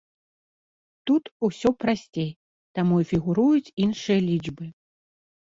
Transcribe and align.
Тут 1.09 1.23
усё 1.47 1.69
прасцей, 1.83 2.31
таму 2.81 2.95
і 3.05 3.07
фігуруюць 3.11 3.73
іншыя 3.87 4.19
лічбы. 4.31 4.65